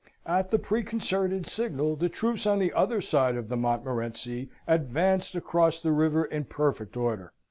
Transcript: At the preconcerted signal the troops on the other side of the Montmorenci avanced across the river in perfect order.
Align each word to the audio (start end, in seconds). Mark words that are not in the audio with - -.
At 0.25 0.49
the 0.49 0.57
preconcerted 0.57 1.45
signal 1.45 1.95
the 1.95 2.09
troops 2.09 2.47
on 2.47 2.57
the 2.57 2.73
other 2.73 3.01
side 3.01 3.35
of 3.35 3.49
the 3.49 3.55
Montmorenci 3.55 4.49
avanced 4.67 5.35
across 5.35 5.79
the 5.79 5.91
river 5.91 6.25
in 6.25 6.45
perfect 6.45 6.97
order. 6.97 7.33